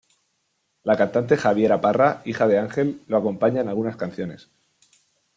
[0.81, 4.49] La cantante Javiera Parra, hija de Ángel, lo acompaña en algunas canciones.